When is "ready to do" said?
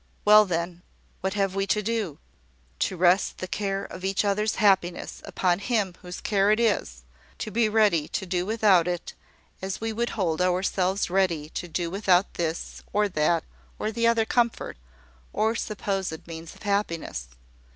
7.69-8.43, 11.11-11.91